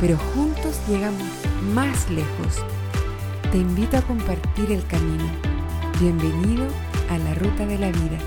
pero 0.00 0.16
juntos 0.16 0.80
llegamos 0.88 1.28
más 1.74 2.10
lejos. 2.10 2.64
Te 3.52 3.58
invito 3.58 3.98
a 3.98 4.02
compartir 4.02 4.72
el 4.72 4.84
camino. 4.86 5.24
Bienvenido 6.00 6.66
a 7.10 7.18
la 7.18 7.34
ruta 7.34 7.66
de 7.66 7.78
la 7.78 7.88
vida. 7.88 8.18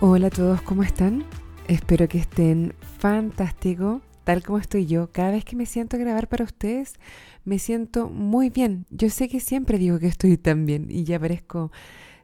Hola 0.00 0.26
a 0.28 0.30
todos, 0.30 0.62
¿cómo 0.62 0.82
están? 0.82 1.24
Espero 1.68 2.08
que 2.08 2.18
estén 2.18 2.74
fantástico, 2.98 4.00
tal 4.24 4.42
como 4.42 4.58
estoy 4.58 4.86
yo. 4.86 5.10
Cada 5.12 5.30
vez 5.30 5.44
que 5.44 5.54
me 5.54 5.66
siento 5.66 5.96
a 5.96 6.00
grabar 6.00 6.28
para 6.28 6.44
ustedes, 6.44 6.94
me 7.44 7.60
siento 7.60 8.08
muy 8.08 8.50
bien. 8.50 8.84
Yo 8.90 9.10
sé 9.10 9.28
que 9.28 9.38
siempre 9.38 9.78
digo 9.78 10.00
que 10.00 10.08
estoy 10.08 10.38
tan 10.38 10.66
bien 10.66 10.86
y 10.88 11.04
ya 11.04 11.20
parezco 11.20 11.70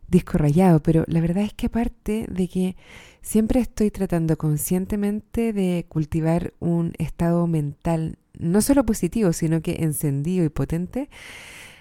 disco 0.08 0.38
rayado, 0.38 0.82
pero 0.82 1.04
la 1.06 1.20
verdad 1.20 1.44
es 1.44 1.54
que 1.54 1.66
aparte 1.66 2.26
de 2.28 2.48
que 2.48 2.76
siempre 3.22 3.60
estoy 3.60 3.90
tratando 3.90 4.36
conscientemente 4.36 5.52
de 5.52 5.86
cultivar 5.88 6.52
un 6.60 6.92
estado 6.98 7.47
mental 7.47 8.19
no 8.38 8.60
solo 8.60 8.84
positivo, 8.84 9.32
sino 9.32 9.62
que 9.62 9.77
encendido 9.80 10.44
y 10.44 10.48
potente, 10.48 11.08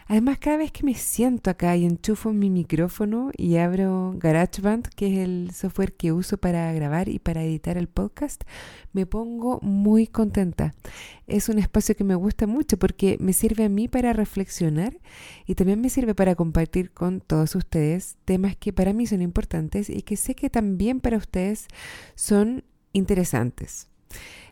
Además, 0.07 0.37
cada 0.39 0.57
vez 0.57 0.71
que 0.71 0.83
me 0.83 0.93
siento 0.95 1.49
acá 1.49 1.75
y 1.75 1.85
enchufo 1.85 2.33
mi 2.33 2.49
micrófono 2.49 3.31
y 3.37 3.57
abro 3.57 4.13
GarageBand, 4.17 4.87
que 4.89 5.07
es 5.07 5.19
el 5.19 5.51
software 5.53 5.93
que 5.93 6.11
uso 6.11 6.37
para 6.37 6.71
grabar 6.73 7.09
y 7.09 7.19
para 7.19 7.43
editar 7.43 7.77
el 7.77 7.87
podcast, 7.87 8.43
me 8.91 9.05
pongo 9.05 9.59
muy 9.61 10.07
contenta. 10.07 10.73
Es 11.27 11.49
un 11.49 11.59
espacio 11.59 11.95
que 11.95 12.03
me 12.03 12.15
gusta 12.15 12.47
mucho 12.47 12.77
porque 12.77 13.17
me 13.19 13.33
sirve 13.33 13.65
a 13.65 13.69
mí 13.69 13.87
para 13.87 14.13
reflexionar 14.13 14.97
y 15.45 15.55
también 15.55 15.81
me 15.81 15.89
sirve 15.89 16.15
para 16.15 16.35
compartir 16.35 16.91
con 16.91 17.21
todos 17.21 17.55
ustedes 17.55 18.17
temas 18.25 18.55
que 18.57 18.73
para 18.73 18.93
mí 18.93 19.07
son 19.07 19.21
importantes 19.21 19.89
y 19.89 20.01
que 20.01 20.17
sé 20.17 20.35
que 20.35 20.49
también 20.49 20.99
para 20.99 21.17
ustedes 21.17 21.67
son 22.15 22.63
interesantes. 22.91 23.87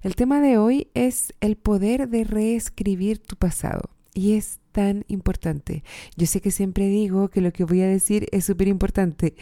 El 0.02 0.16
tema 0.16 0.42
de 0.42 0.58
hoy 0.58 0.88
es 0.94 1.34
el 1.42 1.56
poder 1.56 2.10
de 2.10 2.24
reescribir 2.24 3.20
tu 3.20 3.36
pasado. 3.36 3.92
Y 4.14 4.34
es 4.34 4.60
tan 4.72 5.06
importante. 5.08 5.84
Yo 6.16 6.28
sé 6.28 6.42
que 6.42 6.52
siempre 6.52 6.88
digo 6.88 7.30
que 7.30 7.42
lo 7.42 7.52
que 7.52 7.64
voy 7.64 7.82
a 7.82 7.88
decir 7.88 8.28
es 8.32 8.46
súper 8.46 8.68
importante, 8.68 9.36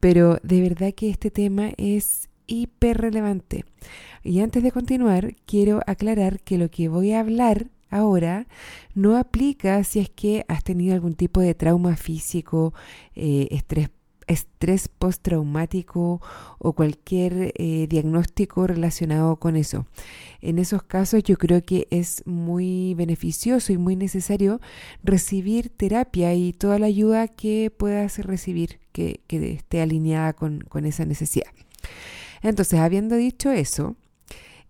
pero 0.00 0.38
de 0.42 0.60
verdad 0.60 0.92
que 0.94 1.10
este 1.10 1.30
tema 1.30 1.70
es 1.76 2.28
hiper 2.46 2.98
relevante. 2.98 3.64
Y 4.22 4.40
antes 4.40 4.62
de 4.62 4.72
continuar, 4.72 5.34
quiero 5.46 5.80
aclarar 5.86 6.40
que 6.40 6.58
lo 6.58 6.70
que 6.70 6.88
voy 6.88 7.12
a 7.12 7.20
hablar 7.20 7.68
ahora 7.90 8.46
no 8.94 9.16
aplica 9.16 9.82
si 9.84 10.00
es 10.00 10.10
que 10.10 10.44
has 10.48 10.64
tenido 10.64 10.94
algún 10.94 11.14
tipo 11.14 11.40
de 11.40 11.54
trauma 11.54 11.96
físico, 11.96 12.74
eh, 13.14 13.48
estrés 13.50 13.90
estrés 14.30 14.88
postraumático 14.88 16.20
o 16.58 16.72
cualquier 16.72 17.52
eh, 17.56 17.86
diagnóstico 17.88 18.66
relacionado 18.66 19.36
con 19.36 19.56
eso. 19.56 19.86
En 20.40 20.58
esos 20.58 20.82
casos 20.82 21.22
yo 21.22 21.36
creo 21.36 21.62
que 21.62 21.86
es 21.90 22.22
muy 22.26 22.94
beneficioso 22.94 23.72
y 23.72 23.78
muy 23.78 23.96
necesario 23.96 24.60
recibir 25.02 25.70
terapia 25.70 26.34
y 26.34 26.52
toda 26.52 26.78
la 26.78 26.86
ayuda 26.86 27.28
que 27.28 27.70
puedas 27.76 28.18
recibir 28.18 28.80
que, 28.92 29.20
esté 29.28 29.80
alineada 29.80 30.32
con 30.32 30.86
esa 30.86 31.04
necesidad. 31.04 31.50
Entonces, 32.42 32.80
habiendo 32.80 33.16
dicho 33.16 33.50
eso, 33.50 33.96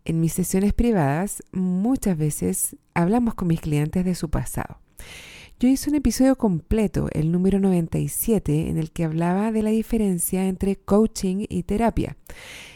en 0.04 0.20
mis 0.20 0.32
sesiones 0.32 0.72
privadas 0.72 1.42
muchas 1.52 2.16
veces 2.16 2.76
hablamos 2.94 3.34
con 3.34 3.48
mis 3.48 3.60
clientes 3.60 4.04
de 4.04 4.14
su 4.14 4.28
pasado. 4.30 4.80
Yo 5.60 5.68
hice 5.68 5.90
un 5.90 5.96
episodio 5.96 6.36
completo, 6.36 7.08
el 7.12 7.30
número 7.30 7.60
97, 7.60 8.70
en 8.70 8.78
el 8.78 8.92
que 8.92 9.04
hablaba 9.04 9.52
de 9.52 9.62
la 9.62 9.68
diferencia 9.68 10.46
entre 10.46 10.76
coaching 10.76 11.44
y 11.50 11.64
terapia. 11.64 12.16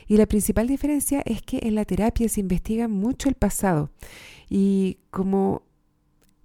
Y 0.07 0.19
la 0.19 0.27
principal 0.27 0.69
diferencia 0.69 1.23
es 1.25 1.41
que 1.41 1.61
en 1.63 1.77
la 1.77 1.87
terapia 1.87 2.29
se 2.29 2.41
investiga 2.41 2.87
mucho 2.87 3.31
el 3.31 3.37
pasado. 3.37 3.89
Y 4.51 4.99
como 5.11 5.63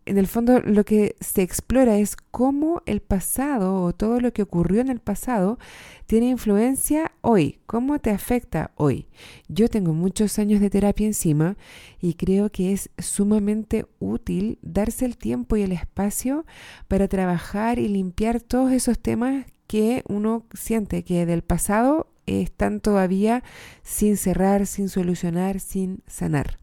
en 0.10 0.18
el 0.18 0.26
fondo 0.26 0.60
lo 0.60 0.84
que 0.84 1.16
se 1.20 1.44
explora 1.44 1.98
es 1.98 2.16
cómo 2.16 2.82
el 2.88 3.00
pasado 3.00 3.84
o 3.84 3.94
todo 3.94 4.20
lo 4.20 4.34
que 4.34 4.42
ocurrió 4.42 4.82
en 4.82 4.90
el 4.90 5.00
pasado 5.00 5.60
tiene 6.08 6.30
influencia 6.30 7.12
hoy, 7.22 7.60
cómo 7.68 8.00
te 8.00 8.10
afecta 8.10 8.72
hoy. 8.76 9.08
Yo 9.48 9.70
tengo 9.70 9.94
muchos 9.94 10.40
años 10.40 10.62
de 10.62 10.72
terapia 10.72 11.06
encima 11.06 11.58
y 12.02 12.16
creo 12.16 12.52
que 12.52 12.74
es 12.74 12.90
sumamente 12.98 13.86
útil 14.00 14.58
darse 14.64 15.06
el 15.06 15.16
tiempo 15.16 15.56
y 15.58 15.62
el 15.62 15.74
espacio 15.74 16.46
para 16.88 17.08
trabajar 17.08 17.78
y 17.78 17.88
limpiar 17.88 18.42
todos 18.42 18.72
esos 18.72 18.98
temas 18.98 19.46
que 19.68 20.04
uno 20.08 20.48
siente 20.54 21.04
que 21.04 21.28
del 21.28 21.44
pasado 21.44 22.08
están 22.26 22.80
todavía 22.80 23.44
sin 23.84 24.18
cerrar, 24.18 24.66
sin 24.66 24.90
solucionar, 24.90 25.60
sin 25.60 26.02
sanar. 26.08 26.58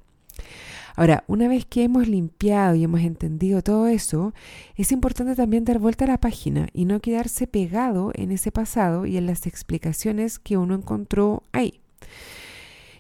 Ahora, 0.97 1.25
una 1.29 1.47
vez 1.47 1.67
que 1.67 1.85
hemos 1.85 2.09
limpiado 2.09 2.75
y 2.75 2.83
hemos 2.83 3.03
entendido 3.03 3.63
todo 3.63 3.87
eso, 3.87 4.33
es 4.77 4.93
importante 4.93 5.37
también 5.37 5.67
dar 5.67 5.79
vuelta 5.79 6.07
a 6.07 6.09
la 6.09 6.19
página 6.19 6.69
y 6.73 6.87
no 6.87 7.01
quedarse 7.01 7.47
pegado 7.47 8.13
en 8.15 8.33
ese 8.33 8.51
pasado 8.51 9.05
y 9.05 9.19
en 9.19 9.27
las 9.27 9.47
explicaciones 9.47 10.39
que 10.39 10.57
uno 10.57 10.75
encontró 10.75 11.43
ahí. 11.53 11.81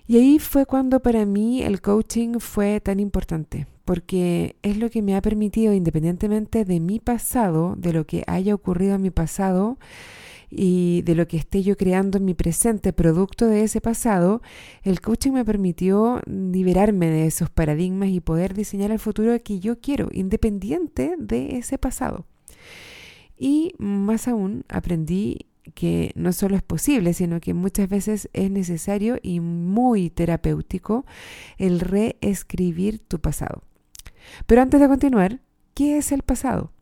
Y 0.06 0.18
ahí 0.18 0.38
fue 0.38 0.66
cuando 0.66 1.00
para 1.00 1.24
mí 1.24 1.62
el 1.62 1.80
coaching 1.80 2.38
fue 2.38 2.80
tan 2.80 3.00
importante, 3.00 3.66
porque 3.86 4.56
es 4.62 4.76
lo 4.76 4.90
que 4.90 5.00
me 5.00 5.16
ha 5.16 5.22
permitido, 5.22 5.72
independientemente 5.72 6.66
de 6.66 6.80
mi 6.80 7.00
pasado, 7.00 7.76
de 7.76 7.94
lo 7.94 8.06
que 8.06 8.24
haya 8.26 8.54
ocurrido 8.54 8.94
en 8.94 9.02
mi 9.02 9.10
pasado, 9.10 9.78
y 10.50 11.02
de 11.02 11.14
lo 11.14 11.26
que 11.26 11.36
esté 11.36 11.62
yo 11.62 11.76
creando 11.76 12.18
en 12.18 12.24
mi 12.24 12.34
presente, 12.34 12.92
producto 12.92 13.46
de 13.46 13.64
ese 13.64 13.80
pasado, 13.80 14.42
el 14.82 15.00
coaching 15.00 15.32
me 15.32 15.44
permitió 15.44 16.20
liberarme 16.26 17.10
de 17.10 17.26
esos 17.26 17.50
paradigmas 17.50 18.10
y 18.10 18.20
poder 18.20 18.54
diseñar 18.54 18.90
el 18.90 18.98
futuro 18.98 19.36
que 19.42 19.60
yo 19.60 19.80
quiero, 19.80 20.08
independiente 20.12 21.14
de 21.18 21.56
ese 21.56 21.78
pasado. 21.78 22.26
Y 23.36 23.74
más 23.78 24.28
aún, 24.28 24.64
aprendí 24.68 25.46
que 25.74 26.12
no 26.14 26.32
solo 26.32 26.56
es 26.56 26.62
posible, 26.62 27.12
sino 27.12 27.40
que 27.40 27.52
muchas 27.52 27.88
veces 27.88 28.28
es 28.32 28.50
necesario 28.50 29.18
y 29.22 29.40
muy 29.40 30.10
terapéutico 30.10 31.04
el 31.58 31.80
reescribir 31.80 33.00
tu 33.00 33.20
pasado. 33.20 33.62
Pero 34.46 34.62
antes 34.62 34.80
de 34.80 34.88
continuar, 34.88 35.40
¿qué 35.74 35.98
es 35.98 36.12
el 36.12 36.22
pasado? 36.22 36.72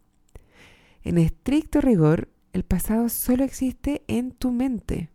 En 1.03 1.19
estricto 1.19 1.81
rigor, 1.81 2.29
el 2.55 2.63
pasado 2.63 3.09
solo 3.09 3.45
existe 3.45 4.03
en 4.07 4.31
tu 4.31 4.53
mente. 4.53 5.11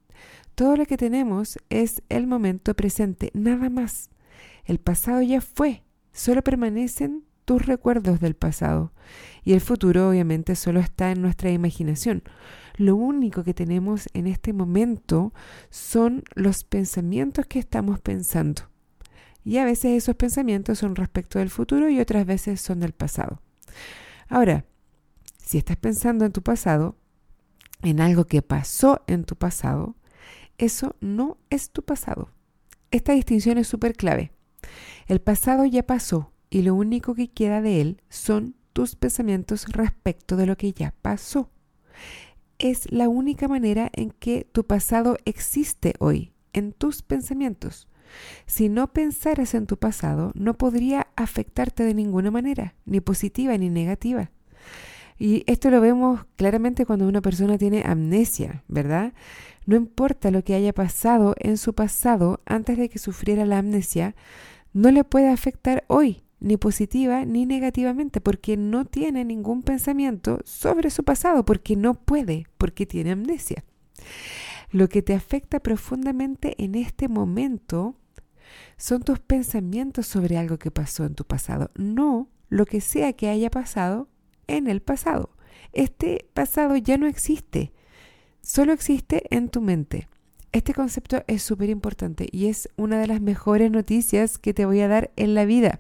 Todo 0.55 0.75
lo 0.75 0.85
que 0.85 0.97
tenemos 0.97 1.57
es 1.69 2.03
el 2.09 2.27
momento 2.27 2.75
presente, 2.75 3.31
nada 3.33 3.69
más. 3.69 4.09
El 4.66 4.79
pasado 4.79 5.22
ya 5.22 5.39
fue, 5.39 5.83
solo 6.11 6.44
permanecen 6.44 7.23
tus 7.45 7.66
recuerdos 7.66 8.19
del 8.19 8.35
pasado. 8.35 8.91
Y 9.45 9.53
el 9.53 9.61
futuro 9.61 10.09
obviamente 10.09 10.55
solo 10.55 10.81
está 10.81 11.11
en 11.11 11.22
nuestra 11.22 11.49
imaginación. 11.49 12.23
Lo 12.75 12.97
único 12.97 13.45
que 13.45 13.53
tenemos 13.53 14.09
en 14.13 14.28
este 14.28 14.51
momento 14.51 15.33
son 15.69 16.23
los 16.35 16.66
pensamientos 16.66 17.46
que 17.46 17.59
estamos 17.59 18.02
pensando. 18.02 18.64
Y 19.46 19.59
a 19.59 19.66
veces 19.66 19.91
esos 20.03 20.17
pensamientos 20.17 20.79
son 20.79 20.97
respecto 20.97 21.40
del 21.40 21.49
futuro 21.49 21.90
y 21.90 22.02
otras 22.02 22.25
veces 22.25 22.59
son 22.59 22.81
del 22.81 22.91
pasado. 22.91 23.41
Ahora, 24.28 24.66
si 25.37 25.58
estás 25.58 25.78
pensando 25.78 26.25
en 26.25 26.34
tu 26.34 26.43
pasado, 26.43 26.98
en 27.81 28.02
algo 28.02 28.26
que 28.26 28.41
pasó 28.41 29.02
en 29.08 29.23
tu 29.23 29.35
pasado, 29.35 29.96
eso 30.58 30.96
no 30.99 31.37
es 31.49 31.72
tu 31.72 31.84
pasado. 31.84 32.29
Esta 32.91 33.14
distinción 33.14 33.58
es 33.58 33.67
súper 33.67 33.96
clave. 33.96 34.31
El 35.08 35.22
pasado 35.22 35.66
ya 35.66 35.84
pasó 35.84 36.31
y 36.49 36.64
lo 36.64 36.76
único 36.76 37.16
que 37.16 37.29
queda 37.29 37.61
de 37.61 37.81
él 37.81 38.02
son 38.09 38.55
tus 38.73 38.96
pensamientos 38.96 39.66
respecto 39.70 40.35
de 40.35 40.46
lo 40.46 40.58
que 40.58 40.72
ya 40.73 40.93
pasó. 41.02 41.49
Es 42.58 42.91
la 42.91 43.08
única 43.08 43.47
manera 43.47 43.90
en 43.93 44.11
que 44.11 44.47
tu 44.52 44.66
pasado 44.66 45.17
existe 45.26 45.93
hoy, 45.99 46.34
en 46.53 46.73
tus 46.73 47.02
pensamientos. 47.02 47.87
Si 48.46 48.70
no 48.70 48.91
pensaras 48.91 49.53
en 49.53 49.67
tu 49.67 49.78
pasado, 49.78 50.31
no 50.34 50.55
podría 50.55 51.08
afectarte 51.16 51.84
de 51.84 51.93
ninguna 51.93 52.31
manera, 52.31 52.76
ni 52.85 52.99
positiva 52.99 53.58
ni 53.58 53.70
negativa. 53.70 54.31
Y 55.19 55.43
esto 55.47 55.69
lo 55.69 55.81
vemos 55.81 56.25
claramente 56.37 56.85
cuando 56.85 57.07
una 57.07 57.21
persona 57.21 57.57
tiene 57.57 57.83
amnesia, 57.85 58.63
¿verdad? 58.69 59.13
No 59.66 59.75
importa 59.75 60.31
lo 60.31 60.43
que 60.45 60.55
haya 60.55 60.73
pasado 60.73 61.35
en 61.37 61.57
su 61.57 61.75
pasado 61.75 62.41
antes 62.45 62.77
de 62.77 62.87
que 62.87 62.99
sufriera 62.99 63.45
la 63.45 63.57
amnesia, 63.59 64.16
no 64.71 64.91
le 64.91 65.03
puede 65.03 65.29
afectar 65.29 65.83
hoy, 65.87 66.23
ni 66.39 66.55
positiva 66.55 67.25
ni 67.25 67.45
negativamente, 67.45 68.21
porque 68.21 68.55
no 68.55 68.85
tiene 68.85 69.25
ningún 69.25 69.61
pensamiento 69.61 70.39
sobre 70.45 70.89
su 70.89 71.03
pasado, 71.03 71.43
porque 71.43 71.75
no 71.75 71.95
puede, 71.95 72.47
porque 72.57 72.85
tiene 72.85 73.11
amnesia. 73.11 73.66
Lo 74.71 74.87
que 74.87 75.01
te 75.01 75.13
afecta 75.13 75.59
profundamente 75.59 76.55
en 76.63 76.75
este 76.75 77.09
momento 77.09 77.95
son 78.77 79.01
tus 79.01 79.19
pensamientos 79.19 80.07
sobre 80.07 80.37
algo 80.37 80.57
que 80.57 80.71
pasó 80.71 81.03
en 81.05 81.16
tu 81.16 81.25
pasado, 81.25 81.71
no 81.75 82.29
lo 82.47 82.66
que 82.66 82.79
sea 82.79 83.13
que 83.13 83.27
haya 83.27 83.51
pasado 83.51 84.07
en 84.57 84.67
el 84.67 84.81
pasado. 84.81 85.29
Este 85.73 86.25
pasado 86.34 86.75
ya 86.75 86.97
no 86.97 87.07
existe, 87.07 87.72
solo 88.41 88.73
existe 88.73 89.23
en 89.35 89.49
tu 89.49 89.61
mente. 89.61 90.07
Este 90.51 90.73
concepto 90.73 91.23
es 91.28 91.43
súper 91.43 91.69
importante 91.69 92.28
y 92.31 92.47
es 92.47 92.69
una 92.75 92.99
de 92.99 93.07
las 93.07 93.22
mejores 93.22 93.69
noticias 93.69 94.40
que 94.40 94.53
te 94.53 94.66
voy 94.66 94.79
a 94.79 94.87
dar 94.87 95.11
en 95.16 95.35
la 95.35 95.46
vida. 95.46 95.79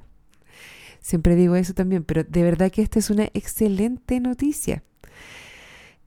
Siempre 1.01 1.35
digo 1.35 1.55
eso 1.55 1.73
también, 1.73 2.03
pero 2.03 2.23
de 2.23 2.43
verdad 2.43 2.71
que 2.71 2.83
esta 2.83 2.99
es 2.99 3.09
una 3.09 3.29
excelente 3.33 4.19
noticia. 4.19 4.83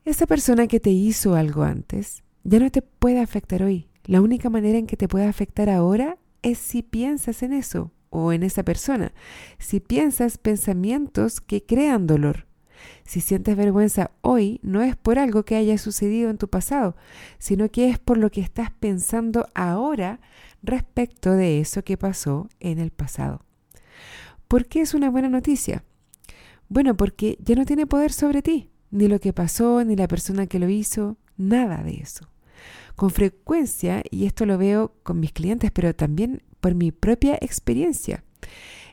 Esa 0.04 0.26
persona 0.26 0.66
que 0.68 0.80
te 0.80 0.90
hizo 0.90 1.34
algo 1.34 1.62
antes 1.62 2.22
ya 2.44 2.60
no 2.60 2.70
te 2.70 2.82
puede 2.82 3.20
afectar 3.20 3.62
hoy. 3.62 3.88
La 4.04 4.20
única 4.20 4.50
manera 4.50 4.78
en 4.78 4.86
que 4.86 4.96
te 4.96 5.08
puede 5.08 5.26
afectar 5.26 5.68
ahora 5.70 6.18
es 6.42 6.58
si 6.58 6.82
piensas 6.82 7.42
en 7.42 7.52
eso 7.52 7.92
o 8.10 8.32
en 8.32 8.42
esa 8.42 8.62
persona. 8.62 9.12
Si 9.58 9.80
piensas 9.80 10.38
pensamientos 10.38 11.40
que 11.40 11.64
crean 11.64 12.06
dolor. 12.06 12.46
Si 13.04 13.20
sientes 13.20 13.56
vergüenza 13.56 14.10
hoy, 14.20 14.60
no 14.62 14.82
es 14.82 14.96
por 14.96 15.18
algo 15.18 15.44
que 15.44 15.56
haya 15.56 15.78
sucedido 15.78 16.30
en 16.30 16.38
tu 16.38 16.48
pasado, 16.48 16.96
sino 17.38 17.70
que 17.70 17.88
es 17.88 17.98
por 17.98 18.18
lo 18.18 18.30
que 18.30 18.40
estás 18.40 18.70
pensando 18.70 19.46
ahora 19.54 20.20
respecto 20.62 21.32
de 21.32 21.60
eso 21.60 21.82
que 21.82 21.96
pasó 21.96 22.48
en 22.60 22.78
el 22.78 22.90
pasado. 22.90 23.44
¿Por 24.48 24.66
qué 24.66 24.80
es 24.82 24.94
una 24.94 25.10
buena 25.10 25.28
noticia? 25.28 25.84
Bueno, 26.68 26.96
porque 26.96 27.38
ya 27.42 27.54
no 27.54 27.64
tiene 27.64 27.86
poder 27.86 28.12
sobre 28.12 28.42
ti, 28.42 28.70
ni 28.90 29.08
lo 29.08 29.18
que 29.20 29.32
pasó, 29.32 29.84
ni 29.84 29.96
la 29.96 30.08
persona 30.08 30.46
que 30.46 30.58
lo 30.58 30.68
hizo, 30.68 31.16
nada 31.36 31.82
de 31.82 31.96
eso. 31.96 32.28
Con 32.96 33.10
frecuencia, 33.10 34.02
y 34.10 34.26
esto 34.26 34.46
lo 34.46 34.58
veo 34.58 34.94
con 35.02 35.20
mis 35.20 35.32
clientes, 35.32 35.70
pero 35.70 35.94
también 35.94 36.42
por 36.60 36.74
mi 36.74 36.92
propia 36.92 37.36
experiencia, 37.40 38.24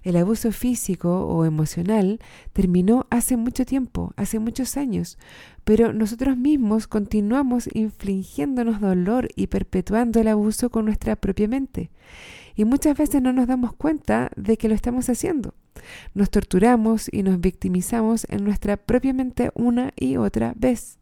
el 0.04 0.18
abuso 0.18 0.52
físico 0.52 1.26
o 1.28 1.46
emocional 1.46 2.20
terminó 2.54 3.08
hace 3.10 3.38
mucho 3.38 3.66
tiempo, 3.66 4.14
hace 4.16 4.40
muchos 4.40 4.78
años, 4.78 5.18
pero 5.64 5.94
nosotros 5.94 6.38
mismos 6.38 6.88
continuamos 6.88 7.70
infligiéndonos 7.74 8.82
dolor 8.82 9.30
y 9.36 9.48
perpetuando 9.48 10.20
el 10.20 10.28
abuso 10.28 10.70
con 10.70 10.86
nuestra 10.86 11.16
propia 11.16 11.48
mente. 11.48 11.92
Y 12.56 12.66
muchas 12.66 12.98
veces 12.98 13.22
no 13.22 13.32
nos 13.32 13.48
damos 13.48 13.74
cuenta 13.74 14.32
de 14.36 14.58
que 14.58 14.68
lo 14.68 14.76
estamos 14.76 15.10
haciendo. 15.10 15.54
Nos 16.14 16.30
torturamos 16.30 17.08
y 17.12 17.24
nos 17.24 17.40
victimizamos 17.40 18.26
en 18.30 18.44
nuestra 18.44 18.78
propia 18.78 19.14
mente 19.14 19.52
una 19.56 19.94
y 19.96 20.18
otra 20.18 20.54
vez. 20.58 20.98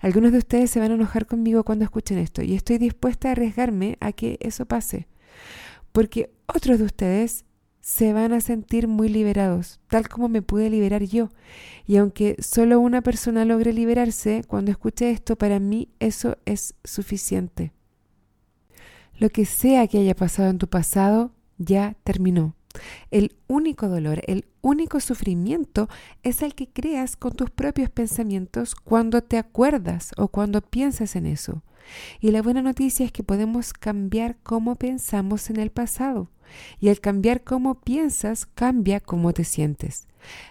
Algunos 0.00 0.32
de 0.32 0.38
ustedes 0.38 0.70
se 0.70 0.80
van 0.80 0.92
a 0.92 0.94
enojar 0.94 1.26
conmigo 1.26 1.62
cuando 1.62 1.84
escuchen 1.84 2.18
esto 2.18 2.42
y 2.42 2.54
estoy 2.54 2.78
dispuesta 2.78 3.28
a 3.28 3.32
arriesgarme 3.32 3.98
a 4.00 4.12
que 4.12 4.38
eso 4.40 4.64
pase. 4.64 5.06
Porque 5.92 6.30
otros 6.46 6.78
de 6.78 6.86
ustedes 6.86 7.44
se 7.80 8.12
van 8.12 8.32
a 8.32 8.40
sentir 8.40 8.88
muy 8.88 9.08
liberados, 9.08 9.80
tal 9.88 10.08
como 10.08 10.28
me 10.28 10.42
pude 10.42 10.70
liberar 10.70 11.04
yo. 11.04 11.30
Y 11.86 11.96
aunque 11.96 12.36
solo 12.40 12.80
una 12.80 13.02
persona 13.02 13.44
logre 13.44 13.72
liberarse, 13.72 14.42
cuando 14.46 14.70
escuche 14.70 15.10
esto, 15.10 15.36
para 15.36 15.58
mí 15.58 15.88
eso 15.98 16.36
es 16.44 16.74
suficiente. 16.84 17.72
Lo 19.18 19.30
que 19.30 19.44
sea 19.44 19.86
que 19.86 19.98
haya 19.98 20.14
pasado 20.14 20.50
en 20.50 20.58
tu 20.58 20.68
pasado, 20.68 21.32
ya 21.58 21.96
terminó. 22.04 22.54
El 23.10 23.34
único 23.48 23.88
dolor, 23.88 24.22
el 24.26 24.46
único 24.60 25.00
sufrimiento 25.00 25.88
es 26.22 26.42
el 26.42 26.54
que 26.54 26.68
creas 26.68 27.16
con 27.16 27.32
tus 27.32 27.50
propios 27.50 27.90
pensamientos 27.90 28.74
cuando 28.74 29.22
te 29.22 29.38
acuerdas 29.38 30.12
o 30.16 30.28
cuando 30.28 30.60
piensas 30.60 31.16
en 31.16 31.26
eso. 31.26 31.62
Y 32.20 32.30
la 32.30 32.42
buena 32.42 32.62
noticia 32.62 33.04
es 33.04 33.12
que 33.12 33.24
podemos 33.24 33.72
cambiar 33.72 34.36
cómo 34.42 34.76
pensamos 34.76 35.50
en 35.50 35.58
el 35.58 35.70
pasado. 35.70 36.30
Y 36.78 36.88
al 36.88 37.00
cambiar 37.00 37.42
cómo 37.42 37.80
piensas, 37.80 38.46
cambia 38.46 39.00
cómo 39.00 39.32
te 39.32 39.44
sientes. 39.44 40.06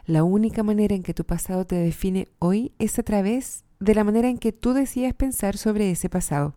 La 0.06 0.24
única 0.24 0.64
manera 0.64 0.96
en 0.96 1.04
que 1.04 1.14
tu 1.14 1.24
pasado 1.24 1.66
te 1.66 1.76
define 1.76 2.28
hoy 2.40 2.72
es 2.80 2.98
a 3.00 3.04
través 3.04 3.64
de 3.80 3.96
la 3.96 4.04
manera 4.04 4.30
en 4.30 4.38
que 4.38 4.52
tú 4.52 4.74
decides 4.74 5.14
pensar 5.14 5.58
sobre 5.58 5.92
ese 5.92 6.10
pasado. 6.10 6.56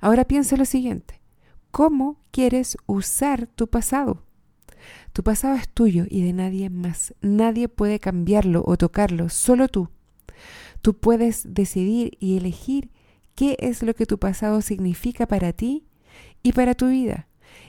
Ahora 0.00 0.24
piensa 0.24 0.56
lo 0.56 0.64
siguiente. 0.64 1.20
¿Cómo 1.70 2.18
quieres 2.30 2.76
usar 2.86 3.46
tu 3.46 3.68
pasado? 3.68 4.22
Tu 5.12 5.22
pasado 5.22 5.56
es 5.56 5.68
tuyo 5.68 6.04
y 6.08 6.22
de 6.22 6.32
nadie 6.32 6.70
más. 6.70 7.14
Nadie 7.20 7.68
puede 7.68 7.98
cambiarlo 7.98 8.62
o 8.66 8.76
tocarlo, 8.76 9.28
solo 9.28 9.68
tú. 9.68 9.88
Tú 10.80 10.94
puedes 10.94 11.54
decidir 11.54 12.16
y 12.20 12.36
elegir 12.36 12.90
qué 13.34 13.56
es 13.60 13.82
lo 13.82 13.94
que 13.94 14.06
tu 14.06 14.18
pasado 14.18 14.62
significa 14.62 15.26
para 15.26 15.52
ti 15.52 15.84
y 16.42 16.52
para 16.52 16.74
tu 16.74 16.88
vida. 16.88 17.27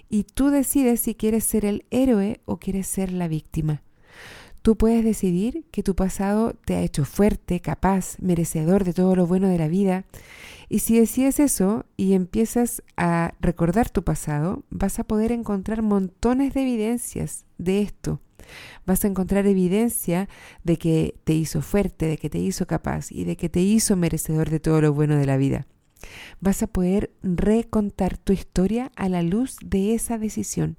Y 0.10 0.24
tú 0.24 0.50
decides 0.50 1.02
si 1.02 1.16
quieres 1.16 1.44
ser 1.44 1.66
el 1.66 1.86
héroe 1.92 2.42
o 2.46 2.58
quieres 2.58 2.88
ser 2.88 3.12
la 3.12 3.28
víctima. 3.28 3.84
Tú 4.62 4.76
puedes 4.76 5.06
decidir 5.06 5.66
que 5.72 5.84
tu 5.84 5.96
pasado 5.96 6.54
te 6.66 6.76
ha 6.76 6.82
hecho 6.82 7.06
fuerte, 7.06 7.62
capaz, 7.62 8.18
merecedor 8.20 8.84
de 8.84 8.94
todo 8.94 9.16
lo 9.16 9.26
bueno 9.26 9.48
de 9.48 9.58
la 9.58 9.70
vida. 9.70 10.06
Y 10.68 10.80
si 10.80 11.00
decides 11.00 11.40
eso 11.40 11.86
y 11.96 12.14
empiezas 12.14 12.84
a 12.98 13.34
recordar 13.40 13.90
tu 13.90 14.04
pasado, 14.04 14.64
vas 14.70 15.00
a 15.00 15.06
poder 15.06 15.32
encontrar 15.32 15.82
montones 15.82 16.54
de 16.54 16.62
evidencias 16.64 17.46
de 17.58 17.82
esto. 17.82 18.20
Vas 18.86 19.06
a 19.06 19.08
encontrar 19.08 19.48
evidencia 19.48 20.28
de 20.64 20.78
que 20.78 21.16
te 21.24 21.34
hizo 21.34 21.62
fuerte, 21.62 22.08
de 22.08 22.18
que 22.18 22.30
te 22.30 22.40
hizo 22.40 22.68
capaz 22.68 23.12
y 23.12 23.24
de 23.24 23.38
que 23.38 23.48
te 23.48 23.62
hizo 23.62 23.96
merecedor 23.96 24.50
de 24.50 24.60
todo 24.60 24.82
lo 24.82 24.94
bueno 24.94 25.16
de 25.16 25.26
la 25.26 25.38
vida. 25.38 25.68
Vas 26.40 26.64
a 26.64 26.68
poder 26.68 27.12
recontar 27.22 28.18
tu 28.18 28.34
historia 28.34 28.92
a 28.96 29.10
la 29.10 29.22
luz 29.22 29.58
de 29.64 29.94
esa 29.94 30.18
decisión. 30.18 30.76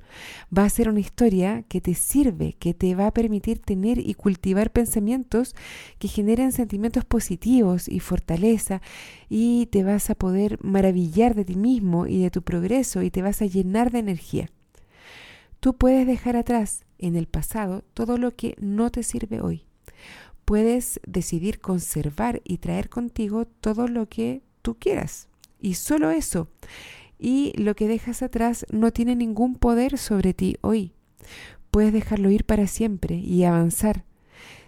Va 0.56 0.64
a 0.64 0.70
ser 0.70 0.88
una 0.88 1.00
historia 1.00 1.64
que 1.68 1.80
te 1.80 1.94
sirve, 1.94 2.54
que 2.58 2.74
te 2.74 2.94
va 2.94 3.06
a 3.06 3.14
permitir 3.14 3.60
tener 3.60 3.98
y 3.98 4.14
cultivar 4.14 4.70
pensamientos 4.70 5.54
que 5.98 6.08
generen 6.08 6.52
sentimientos 6.52 7.04
positivos 7.04 7.88
y 7.88 8.00
fortaleza 8.00 8.80
y 9.28 9.66
te 9.66 9.84
vas 9.84 10.10
a 10.10 10.14
poder 10.14 10.58
maravillar 10.62 11.34
de 11.34 11.44
ti 11.44 11.56
mismo 11.56 12.06
y 12.06 12.22
de 12.22 12.30
tu 12.30 12.42
progreso 12.42 13.02
y 13.02 13.10
te 13.10 13.22
vas 13.22 13.42
a 13.42 13.46
llenar 13.46 13.90
de 13.90 13.98
energía. 13.98 14.50
Tú 15.60 15.76
puedes 15.76 16.06
dejar 16.06 16.36
atrás 16.36 16.86
en 16.98 17.16
el 17.16 17.26
pasado 17.26 17.84
todo 17.92 18.16
lo 18.16 18.34
que 18.34 18.56
no 18.58 18.90
te 18.90 19.02
sirve 19.02 19.40
hoy. 19.40 19.64
Puedes 20.46 21.00
decidir 21.06 21.60
conservar 21.60 22.40
y 22.44 22.58
traer 22.58 22.88
contigo 22.88 23.44
todo 23.44 23.86
lo 23.86 24.08
que 24.08 24.42
tú 24.62 24.76
quieras. 24.78 25.28
Y 25.60 25.74
solo 25.74 26.10
eso. 26.10 26.48
Y 27.18 27.52
lo 27.56 27.74
que 27.74 27.88
dejas 27.88 28.22
atrás 28.22 28.64
no 28.70 28.92
tiene 28.92 29.14
ningún 29.16 29.54
poder 29.54 29.98
sobre 29.98 30.32
ti 30.34 30.56
hoy. 30.62 30.94
Puedes 31.70 31.92
dejarlo 31.92 32.30
ir 32.30 32.44
para 32.44 32.66
siempre 32.66 33.16
y 33.16 33.44
avanzar. 33.44 34.04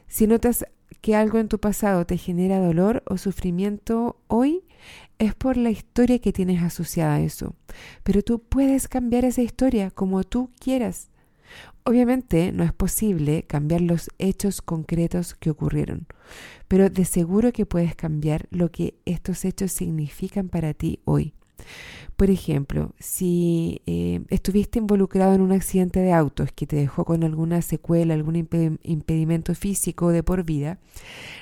Si 0.07 0.27
notas 0.27 0.67
que 1.01 1.17
algo 1.17 1.39
en 1.39 1.49
tu 1.49 1.59
pasado 1.59 2.07
te 2.07 2.17
genera 2.17 2.59
dolor 2.59 3.03
o 3.07 3.17
sufrimiento 3.17 4.21
hoy, 4.29 4.65
es 5.19 5.35
por 5.35 5.57
la 5.57 5.71
historia 5.71 6.19
que 6.19 6.33
tienes 6.33 6.63
asociada 6.63 7.15
a 7.15 7.21
eso. 7.21 7.55
Pero 8.03 8.23
tú 8.23 8.41
puedes 8.41 8.89
cambiar 8.89 9.25
esa 9.25 9.43
historia 9.43 9.91
como 9.91 10.25
tú 10.25 10.51
quieras. 10.59 11.12
Obviamente 11.85 12.53
no 12.53 12.63
es 12.63 12.73
posible 12.73 13.43
cambiar 13.43 13.81
los 13.81 14.11
hechos 14.19 14.63
concretos 14.63 15.35
que 15.35 15.51
ocurrieron, 15.51 16.07
pero 16.69 16.91
de 16.91 17.05
seguro 17.05 17.53
que 17.53 17.67
puedes 17.67 17.97
cambiar 17.97 18.47
lo 18.51 18.71
que 18.71 18.95
estos 19.05 19.45
hechos 19.45 19.73
significan 19.73 20.49
para 20.49 20.75
ti 20.75 21.01
hoy. 21.05 21.35
Por 22.17 22.31
ejemplo, 22.31 22.95
si 22.99 23.83
eh, 23.87 24.21
estuviste 24.29 24.79
involucrado 24.79 25.35
en 25.35 25.41
un 25.41 25.53
accidente 25.53 26.01
de 26.01 26.13
autos 26.13 26.53
que 26.53 26.67
te 26.67 26.77
dejó 26.77 27.05
con 27.05 27.25
alguna 27.25 27.63
secuela, 27.63 28.15
algún 28.15 28.37
impedimento 28.37 29.55
físico 29.55 30.11
de 30.11 30.23
por 30.23 30.45
vida, 30.45 30.79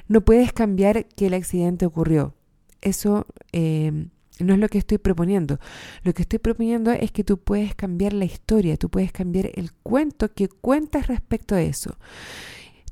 no 0.09 0.23
puedes 0.23 0.53
cambiar 0.53 1.07
que 1.07 1.27
el 1.27 1.35
accidente 1.35 1.87
ocurrió. 1.87 2.35
Eso 2.81 3.27
eh, 3.53 4.09
no 4.45 4.55
es 4.55 4.61
lo 4.61 4.69
que 4.69 4.79
estoy 4.79 4.99
proponiendo. 4.99 5.59
Lo 6.03 6.13
que 6.13 6.23
estoy 6.23 6.39
proponiendo 6.39 6.91
es 6.93 7.13
que 7.13 7.25
tú 7.25 7.39
puedes 7.39 7.75
cambiar 7.75 8.13
la 8.13 8.25
historia, 8.25 8.77
tú 8.77 8.89
puedes 8.89 9.13
cambiar 9.13 9.51
el 9.55 9.73
cuento 9.73 10.33
que 10.33 10.49
cuentas 10.49 11.07
respecto 11.07 11.55
a 11.55 11.63
eso. 11.63 11.99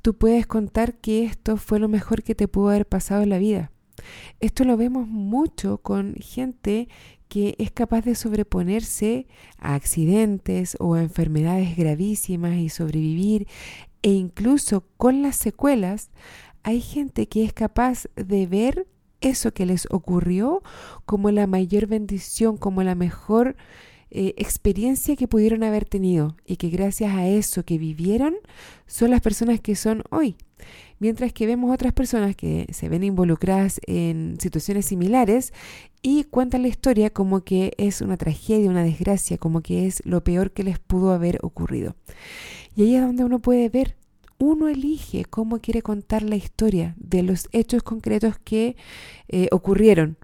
Tú 0.03 0.15
puedes 0.15 0.47
contar 0.47 0.95
que 0.95 1.25
esto 1.25 1.57
fue 1.57 1.79
lo 1.79 1.89
mejor 1.89 2.23
que 2.23 2.35
te 2.35 2.49
pudo 2.49 2.71
haber 2.71 2.87
pasado 2.87 3.23
en 3.23 3.31
la 3.31 3.39
vida. 3.39 3.73
Esto 4.41 4.65
lo 4.65 4.77
vemos 4.77 5.09
mucho 5.09 5.79
con 5.79 6.15
gente 6.15 6.89
que 7.29 7.55
es 7.59 7.71
capaz 7.71 8.03
de 8.03 8.15
sobreponerse 8.15 9.27
a 9.59 9.75
accidentes 9.75 10.77
o 10.81 10.95
a 10.95 11.03
enfermedades 11.03 11.77
gravísimas 11.77 12.57
y 12.57 12.69
sobrevivir 12.69 13.47
e 14.03 14.13
incluso 14.13 14.85
con 14.97 15.23
las 15.23 15.37
secuelas 15.37 16.11
Hay 16.63 16.81
gente 16.81 17.29
que 17.29 17.45
es 17.45 17.53
capaz 17.53 18.09
de 18.17 18.47
ver 18.47 18.87
eso 19.21 19.53
que 19.53 19.67
les 19.67 19.87
ocurrió 19.91 20.63
como 21.07 21.31
la 21.31 21.47
mayor 21.47 21.87
bendición, 21.87 22.57
como 22.57 22.83
la 22.83 22.95
mejor 22.95 23.57
eh, 24.11 24.35
experiencia 24.39 25.17
que 25.17 25.29
pudieron 25.29 25.63
haber 25.63 25.85
tenido 25.85 26.35
y 26.47 26.57
que 26.57 26.71
gracias 26.71 27.15
a 27.15 27.29
eso 27.29 27.65
que 27.65 27.77
vivieron 27.77 28.37
son 28.87 29.11
las 29.11 29.21
personas 29.21 29.61
que 29.61 29.77
son 29.77 30.03
hoy. 30.11 30.37
Mientras 30.99 31.33
que 31.33 31.47
vemos 31.47 31.73
otras 31.73 31.93
personas 31.93 32.35
que 32.35 32.67
se 32.73 32.89
ven 32.89 33.05
involucradas 33.05 33.81
en 33.87 34.39
situaciones 34.41 34.87
similares 34.87 35.53
y 36.03 36.25
cuentan 36.25 36.63
la 36.63 36.69
historia 36.69 37.11
como 37.11 37.43
que 37.43 37.75
es 37.77 38.01
una 38.01 38.17
tragedia, 38.17 38.71
una 38.71 38.83
desgracia, 38.83 39.37
como 39.37 39.61
que 39.61 39.87
es 39.87 40.05
lo 40.07 40.25
peor 40.25 40.53
que 40.53 40.65
les 40.65 40.79
pudo 40.79 41.13
haber 41.13 41.39
ocurrido. 41.43 41.95
Y 42.75 42.83
ahí 42.83 42.95
es 42.95 43.03
donde 43.03 43.25
uno 43.25 43.41
puede 43.41 43.69
ver 43.69 43.97
uno 44.39 44.69
elige 44.69 45.25
cómo 45.25 45.59
quiere 45.59 45.83
contar 45.83 46.23
la 46.23 46.37
historia 46.37 46.95
de 46.99 47.23
los 47.23 47.49
hechos 47.53 47.83
concretos 47.83 48.39
que 48.39 48.77
eh, 49.29 49.49
ocurrieron. 49.51 50.17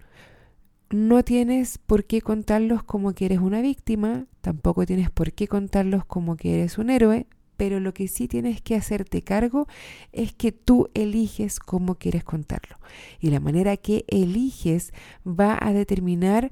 No 0.89 1.23
tienes 1.23 1.77
por 1.77 2.05
qué 2.05 2.21
contarlos 2.21 2.83
como 2.83 3.13
que 3.13 3.25
eres 3.25 3.39
una 3.39 3.61
víctima, 3.61 4.27
tampoco 4.41 4.85
tienes 4.85 5.09
por 5.09 5.33
qué 5.33 5.47
contarlos 5.47 6.05
como 6.05 6.37
que 6.37 6.55
eres 6.55 6.77
un 6.77 6.89
héroe, 6.89 7.27
pero 7.57 7.79
lo 7.79 7.93
que 7.93 8.07
sí 8.07 8.27
tienes 8.27 8.61
que 8.61 8.75
hacerte 8.75 9.21
cargo 9.21 9.67
es 10.11 10.33
que 10.33 10.51
tú 10.51 10.89
eliges 10.93 11.59
cómo 11.59 11.95
quieres 11.95 12.23
contarlo. 12.23 12.77
Y 13.19 13.31
la 13.31 13.39
manera 13.39 13.77
que 13.77 14.05
eliges 14.07 14.93
va 15.27 15.57
a 15.59 15.73
determinar 15.73 16.51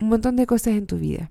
un 0.00 0.08
montón 0.08 0.36
de 0.36 0.46
cosas 0.46 0.74
en 0.74 0.86
tu 0.86 0.98
vida. 0.98 1.30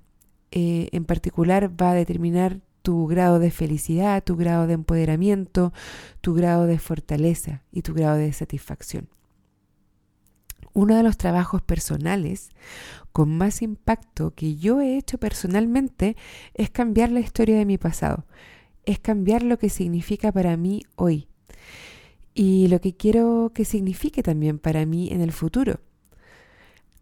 Eh, 0.50 0.88
en 0.92 1.04
particular 1.04 1.70
va 1.80 1.92
a 1.92 1.94
determinar 1.94 2.60
tu 2.82 3.06
grado 3.06 3.38
de 3.38 3.50
felicidad, 3.50 4.22
tu 4.22 4.36
grado 4.36 4.66
de 4.66 4.74
empoderamiento, 4.74 5.72
tu 6.20 6.34
grado 6.34 6.66
de 6.66 6.78
fortaleza 6.78 7.62
y 7.70 7.82
tu 7.82 7.94
grado 7.94 8.16
de 8.16 8.32
satisfacción. 8.32 9.08
Uno 10.74 10.96
de 10.96 11.02
los 11.02 11.16
trabajos 11.16 11.62
personales 11.62 12.50
con 13.12 13.36
más 13.36 13.62
impacto 13.62 14.34
que 14.34 14.56
yo 14.56 14.80
he 14.80 14.96
hecho 14.96 15.18
personalmente 15.18 16.16
es 16.54 16.70
cambiar 16.70 17.12
la 17.12 17.20
historia 17.20 17.56
de 17.56 17.66
mi 17.66 17.78
pasado, 17.78 18.26
es 18.84 18.98
cambiar 18.98 19.42
lo 19.42 19.58
que 19.58 19.68
significa 19.68 20.32
para 20.32 20.56
mí 20.56 20.82
hoy 20.96 21.28
y 22.34 22.68
lo 22.68 22.80
que 22.80 22.96
quiero 22.96 23.52
que 23.54 23.64
signifique 23.64 24.22
también 24.22 24.58
para 24.58 24.86
mí 24.86 25.08
en 25.10 25.20
el 25.20 25.32
futuro. 25.32 25.80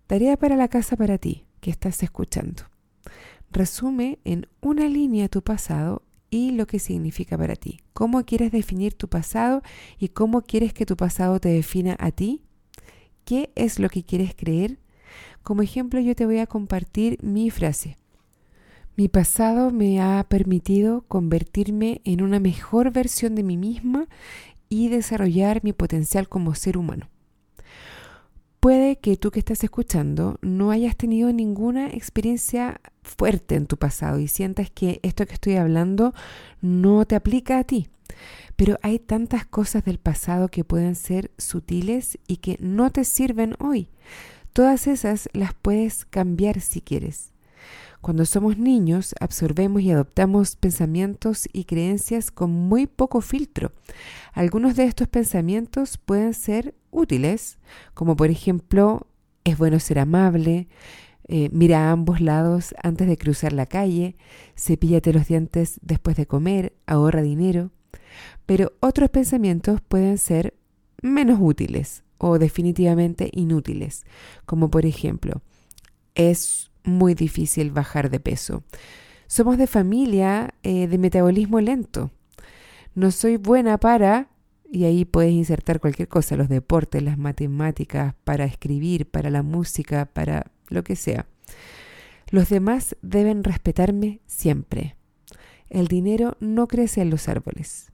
Tarea 0.09 0.37
para 0.37 0.57
la 0.57 0.69
casa 0.69 0.97
para 0.97 1.19
ti 1.19 1.45
que 1.61 1.71
estás 1.71 2.03
escuchando 2.03 2.65
resume 3.51 4.19
en 4.25 4.47
una 4.61 4.89
línea 4.89 5.29
tu 5.29 5.43
pasado 5.43 6.03
y 6.31 6.53
lo 6.53 6.67
que 6.67 6.79
significa 6.79 7.37
para 7.37 7.57
ti. 7.57 7.81
¿Cómo 7.93 8.25
quieres 8.25 8.53
definir 8.53 8.95
tu 8.95 9.09
pasado 9.09 9.63
y 9.99 10.09
cómo 10.09 10.43
quieres 10.43 10.73
que 10.73 10.87
tu 10.87 10.97
pasado 10.97 11.41
te 11.41 11.49
defina 11.49 11.97
a 11.99 12.13
ti? 12.13 12.43
¿Qué 13.25 13.51
es 13.55 13.79
lo 13.79 13.89
que 13.89 14.05
quieres 14.05 14.35
creer? 14.37 14.79
Como 15.43 15.63
ejemplo 15.63 16.01
yo 16.01 16.15
te 16.15 16.27
voy 16.27 16.39
a 16.39 16.47
compartir 16.47 17.19
mi 17.23 17.51
frase. 17.51 17.97
Mi 18.97 19.09
pasado 19.09 19.71
me 19.71 20.01
ha 20.01 20.25
permitido 20.29 21.03
convertirme 21.09 22.01
en 22.05 22.23
una 22.23 22.39
mejor 22.39 22.93
versión 22.93 23.35
de 23.35 23.43
mí 23.43 23.57
misma 23.57 24.09
y 24.69 24.89
desarrollar 24.89 25.65
mi 25.65 25.73
potencial 25.73 26.29
como 26.29 26.55
ser 26.55 26.77
humano. 26.77 27.09
Puede 28.61 28.97
que 28.97 29.17
tú 29.17 29.31
que 29.31 29.39
estás 29.39 29.65
escuchando 29.65 30.39
no 30.43 30.71
hayas 30.71 30.95
tenido 30.95 31.33
ninguna 31.33 31.89
experiencia 31.89 32.83
fuerte 33.03 33.55
en 33.55 33.67
tu 33.67 33.79
pasado 33.79 34.19
y 34.19 34.29
sientas 34.29 34.71
que 34.71 35.01
esto 35.03 35.25
que 35.25 35.33
estoy 35.33 35.57
hablando 35.57 36.13
no 36.61 37.07
te 37.07 37.15
aplica 37.15 37.59
a 37.59 37.65
ti. 37.65 37.89
Pero 38.57 38.77
hay 38.83 38.99
tantas 38.99 39.47
cosas 39.47 39.83
del 39.87 39.99
pasado 39.99 40.49
que 40.49 40.63
pueden 40.63 40.95
ser 40.95 41.31
sutiles 41.39 42.19
y 42.27 42.37
que 42.37 42.59
no 42.61 42.91
te 42.91 43.05
sirven 43.05 43.57
hoy. 43.61 43.89
Todas 44.53 44.87
esas 44.89 45.31
las 45.33 45.55
puedes 45.55 46.05
cambiar 46.05 46.61
si 46.61 46.83
quieres. 46.83 47.33
Cuando 48.01 48.25
somos 48.25 48.57
niños 48.57 49.15
absorbemos 49.21 49.83
y 49.83 49.91
adoptamos 49.91 50.57
pensamientos 50.57 51.49
y 51.53 51.65
creencias 51.65 52.31
con 52.31 52.51
muy 52.51 52.87
poco 52.87 53.21
filtro. 53.21 53.73
Algunos 54.33 54.77
de 54.77 54.85
estos 54.85 55.09
pensamientos 55.09 55.99
pueden 55.99 56.33
ser 56.35 56.75
útiles, 56.91 57.59
como 57.95 58.17
por 58.17 58.31
ejemplo, 58.31 59.07
es 59.45 59.59
bueno 59.59 59.81
ser 59.81 59.99
amable, 59.99 60.69
eh, 61.29 61.49
mira 61.53 61.89
a 61.89 61.93
ambos 61.93 62.21
lados 62.21 62.75
antes 62.83 63.07
de 63.07 63.17
cruzar 63.17 63.53
la 63.53 63.67
calle, 63.67 64.17
cepíllate 64.57 65.13
los 65.13 65.29
dientes 65.29 65.79
después 65.83 66.17
de 66.17 66.27
comer, 66.27 66.73
ahorra 66.87 67.23
dinero. 67.23 67.71
Pero 68.47 68.73
otros 68.81 69.11
pensamientos 69.11 69.81
pueden 69.81 70.19
ser 70.19 70.55
menos 71.03 71.39
útiles 71.41 72.03
o 72.19 72.39
definitivamente 72.39 73.31
inútiles, 73.33 74.05
como 74.45 74.71
por 74.71 74.87
ejemplo, 74.87 75.41
es 76.15 76.70
muy 76.85 77.15
difícil 77.15 77.71
bajar 77.71 78.11
de 78.11 78.21
peso. 78.21 78.63
Somos 79.27 79.59
de 79.59 79.67
familia 79.67 80.55
eh, 80.63 80.89
de 80.89 80.99
metabolismo 80.99 81.61
lento. 81.61 82.11
No 82.95 83.11
soy 83.11 83.37
buena 83.37 83.79
para, 83.79 84.29
y 84.71 84.85
ahí 84.85 85.05
puedes 85.05 85.33
insertar 85.33 85.81
cualquier 85.81 86.09
cosa, 86.09 86.37
los 86.37 86.49
deportes, 86.49 87.03
las 87.03 87.19
matemáticas, 87.19 88.15
para 88.25 88.45
escribir, 88.45 89.09
para 89.09 89.31
la 89.31 89.43
música, 89.43 90.07
para 90.07 90.51
lo 90.69 90.83
que 90.85 90.97
sea. 90.97 91.27
Los 92.31 92.49
demás 92.49 92.97
deben 93.03 93.45
respetarme 93.45 94.21
siempre. 94.27 94.97
El 95.69 95.89
dinero 95.89 96.37
no 96.41 96.69
crece 96.69 97.01
en 97.01 97.11
los 97.11 97.29
árboles. 97.29 97.93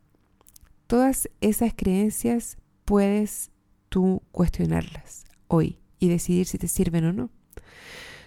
Todas 0.87 1.28
esas 1.40 1.73
creencias 1.75 2.59
puedes 2.85 3.50
tú 3.88 4.23
cuestionarlas 4.33 5.25
hoy 5.49 5.78
y 5.99 6.09
decidir 6.09 6.47
si 6.47 6.59
te 6.59 6.69
sirven 6.69 7.05
o 7.07 7.12
no. 7.12 7.31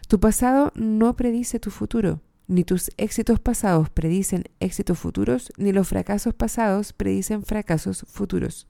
Tu 0.10 0.20
pasado 0.20 0.72
no 0.74 1.16
predice 1.16 1.60
tu 1.60 1.70
futuro, 1.70 2.20
ni 2.48 2.64
tus 2.64 2.90
éxitos 2.98 3.40
pasados 3.40 3.92
predicen 3.92 4.46
éxitos 4.60 4.98
futuros, 4.98 5.52
ni 5.56 5.72
los 5.72 5.88
fracasos 5.88 6.34
pasados 6.34 6.94
predicen 6.94 7.44
fracasos 7.44 8.08
futuros. 8.08 8.68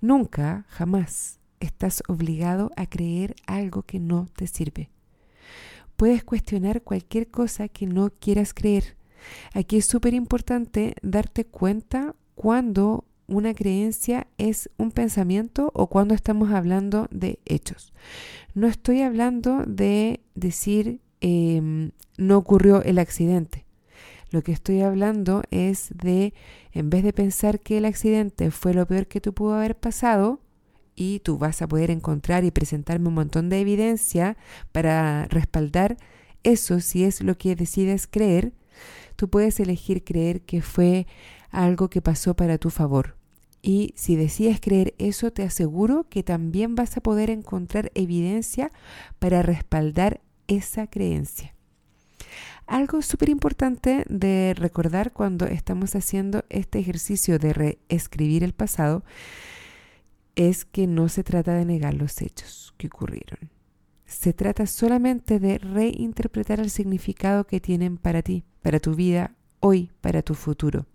Nunca, 0.00 0.66
jamás, 0.68 1.40
estás 1.58 2.04
obligado 2.06 2.70
a 2.76 2.86
creer 2.86 3.34
algo 3.48 3.82
que 3.82 3.98
no 3.98 4.28
te 4.36 4.46
sirve. 4.46 4.90
Puedes 5.96 6.22
cuestionar 6.22 6.82
cualquier 6.82 7.32
cosa 7.32 7.66
que 7.66 7.88
no 7.88 8.10
quieras 8.10 8.54
creer. 8.54 8.96
Aquí 9.52 9.76
es 9.76 9.86
súper 9.86 10.14
importante 10.14 10.94
darte 11.02 11.46
cuenta 11.46 12.14
cuando 12.36 13.06
una 13.30 13.54
creencia 13.54 14.26
es 14.36 14.70
un 14.76 14.90
pensamiento 14.90 15.70
o 15.74 15.86
cuando 15.86 16.14
estamos 16.14 16.50
hablando 16.50 17.08
de 17.10 17.38
hechos. 17.46 17.92
No 18.54 18.66
estoy 18.66 19.00
hablando 19.02 19.64
de 19.66 20.20
decir 20.34 21.00
em, 21.20 21.92
no 22.18 22.36
ocurrió 22.36 22.82
el 22.82 22.98
accidente. 22.98 23.64
Lo 24.30 24.42
que 24.42 24.52
estoy 24.52 24.82
hablando 24.82 25.42
es 25.50 25.90
de, 25.94 26.34
en 26.72 26.90
vez 26.90 27.02
de 27.02 27.12
pensar 27.12 27.60
que 27.60 27.78
el 27.78 27.84
accidente 27.84 28.50
fue 28.50 28.74
lo 28.74 28.86
peor 28.86 29.06
que 29.06 29.20
tú 29.20 29.32
pudo 29.32 29.54
haber 29.54 29.76
pasado, 29.76 30.40
y 30.96 31.20
tú 31.20 31.38
vas 31.38 31.62
a 31.62 31.66
poder 31.66 31.90
encontrar 31.90 32.44
y 32.44 32.50
presentarme 32.50 33.08
un 33.08 33.14
montón 33.14 33.48
de 33.48 33.60
evidencia 33.60 34.36
para 34.70 35.24
respaldar 35.30 35.96
eso 36.42 36.80
si 36.80 37.04
es 37.04 37.22
lo 37.22 37.36
que 37.38 37.56
decides 37.56 38.06
creer, 38.06 38.52
tú 39.16 39.28
puedes 39.28 39.60
elegir 39.60 40.04
creer 40.04 40.42
que 40.42 40.62
fue 40.62 41.06
algo 41.50 41.88
que 41.88 42.02
pasó 42.02 42.34
para 42.34 42.58
tu 42.58 42.70
favor. 42.70 43.16
Y 43.62 43.92
si 43.96 44.16
decides 44.16 44.60
creer 44.60 44.94
eso, 44.98 45.32
te 45.32 45.42
aseguro 45.42 46.06
que 46.08 46.22
también 46.22 46.74
vas 46.74 46.96
a 46.96 47.02
poder 47.02 47.30
encontrar 47.30 47.92
evidencia 47.94 48.70
para 49.18 49.42
respaldar 49.42 50.20
esa 50.48 50.86
creencia. 50.86 51.54
Algo 52.66 53.02
súper 53.02 53.28
importante 53.28 54.04
de 54.08 54.54
recordar 54.56 55.12
cuando 55.12 55.46
estamos 55.46 55.94
haciendo 55.94 56.44
este 56.48 56.78
ejercicio 56.78 57.38
de 57.38 57.52
reescribir 57.52 58.44
el 58.44 58.52
pasado 58.52 59.04
es 60.36 60.64
que 60.64 60.86
no 60.86 61.08
se 61.08 61.24
trata 61.24 61.54
de 61.54 61.64
negar 61.64 61.94
los 61.94 62.22
hechos 62.22 62.72
que 62.78 62.86
ocurrieron. 62.86 63.50
Se 64.06 64.32
trata 64.32 64.66
solamente 64.66 65.38
de 65.38 65.58
reinterpretar 65.58 66.60
el 66.60 66.70
significado 66.70 67.46
que 67.46 67.60
tienen 67.60 67.96
para 67.96 68.22
ti, 68.22 68.44
para 68.62 68.80
tu 68.80 68.94
vida, 68.94 69.34
hoy, 69.60 69.90
para 70.00 70.22
tu 70.22 70.34
futuro 70.34 70.86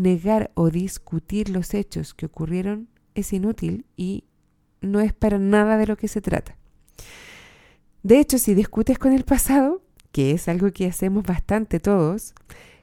negar 0.00 0.50
o 0.54 0.70
discutir 0.70 1.50
los 1.50 1.74
hechos 1.74 2.14
que 2.14 2.26
ocurrieron 2.26 2.88
es 3.14 3.32
inútil 3.32 3.84
y 3.96 4.24
no 4.80 5.00
es 5.00 5.12
para 5.12 5.38
nada 5.38 5.76
de 5.76 5.86
lo 5.86 5.96
que 5.96 6.08
se 6.08 6.20
trata. 6.20 6.56
De 8.02 8.18
hecho, 8.18 8.38
si 8.38 8.54
discutes 8.54 8.98
con 8.98 9.12
el 9.12 9.24
pasado, 9.24 9.82
que 10.10 10.32
es 10.32 10.48
algo 10.48 10.72
que 10.72 10.86
hacemos 10.86 11.24
bastante 11.24 11.80
todos, 11.80 12.34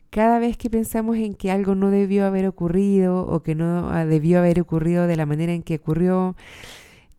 cada 0.10 0.40
vez 0.40 0.58
que 0.58 0.70
pensamos 0.70 1.18
en 1.18 1.34
que 1.34 1.52
algo 1.52 1.76
no 1.76 1.90
debió 1.90 2.26
haber 2.26 2.48
ocurrido 2.48 3.26
o 3.26 3.42
que 3.42 3.56
no 3.56 3.92
debió 4.06 4.40
haber 4.40 4.62
ocurrido 4.62 5.08
de 5.08 5.16
la 5.16 5.26
manera 5.26 5.54
en 5.54 5.64
que 5.64 5.76
ocurrió, 5.76 6.36